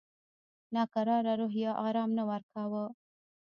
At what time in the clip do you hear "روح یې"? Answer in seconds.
1.39-1.69